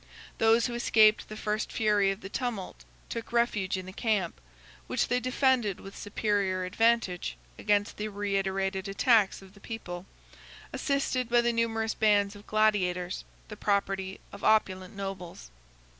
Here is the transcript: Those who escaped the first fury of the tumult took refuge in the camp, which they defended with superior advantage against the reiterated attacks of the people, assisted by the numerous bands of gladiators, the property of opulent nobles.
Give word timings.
Those 0.39 0.65
who 0.65 0.73
escaped 0.73 1.29
the 1.29 1.37
first 1.37 1.71
fury 1.71 2.09
of 2.09 2.21
the 2.21 2.27
tumult 2.27 2.85
took 3.07 3.31
refuge 3.31 3.77
in 3.77 3.85
the 3.85 3.93
camp, 3.93 4.41
which 4.87 5.07
they 5.09 5.19
defended 5.19 5.79
with 5.79 5.95
superior 5.95 6.63
advantage 6.65 7.37
against 7.59 7.97
the 7.97 8.07
reiterated 8.07 8.87
attacks 8.87 9.43
of 9.43 9.53
the 9.53 9.59
people, 9.59 10.07
assisted 10.73 11.29
by 11.29 11.41
the 11.41 11.53
numerous 11.53 11.93
bands 11.93 12.35
of 12.35 12.47
gladiators, 12.47 13.25
the 13.47 13.55
property 13.55 14.19
of 14.31 14.43
opulent 14.43 14.95
nobles. 14.95 15.51